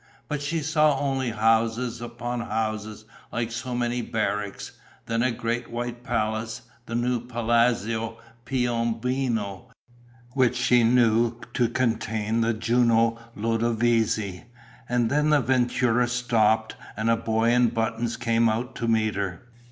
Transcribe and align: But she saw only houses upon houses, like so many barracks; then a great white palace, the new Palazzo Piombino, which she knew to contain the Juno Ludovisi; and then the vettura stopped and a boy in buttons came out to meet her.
But 0.27 0.41
she 0.41 0.61
saw 0.61 0.97
only 0.97 1.29
houses 1.29 2.01
upon 2.01 2.39
houses, 2.39 3.05
like 3.31 3.51
so 3.51 3.75
many 3.75 4.01
barracks; 4.01 4.71
then 5.05 5.21
a 5.21 5.29
great 5.31 5.69
white 5.69 6.03
palace, 6.03 6.63
the 6.87 6.95
new 6.95 7.19
Palazzo 7.19 8.17
Piombino, 8.43 9.65
which 10.31 10.55
she 10.55 10.83
knew 10.83 11.39
to 11.53 11.69
contain 11.69 12.41
the 12.41 12.55
Juno 12.55 13.19
Ludovisi; 13.37 14.45
and 14.89 15.11
then 15.11 15.29
the 15.29 15.39
vettura 15.43 16.07
stopped 16.09 16.75
and 16.97 17.07
a 17.07 17.15
boy 17.15 17.49
in 17.51 17.67
buttons 17.69 18.17
came 18.17 18.49
out 18.49 18.73
to 18.77 18.87
meet 18.87 19.13
her. 19.13 19.43